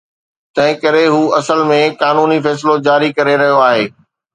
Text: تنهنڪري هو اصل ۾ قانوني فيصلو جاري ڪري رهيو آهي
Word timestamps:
تنهنڪري 0.57 1.03
هو 1.15 1.21
اصل 1.39 1.59
۾ 1.75 1.79
قانوني 2.03 2.41
فيصلو 2.49 2.77
جاري 2.91 3.15
ڪري 3.17 3.41
رهيو 3.45 3.67
آهي 3.73 3.85